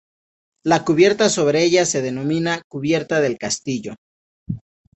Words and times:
La 0.65 0.83
cubierta 0.83 1.29
sobre 1.29 1.61
ella 1.63 1.85
se 1.85 2.01
denomina 2.01 2.63
cubierta 2.67 3.21
del 3.21 3.37
castillo. 3.37 3.97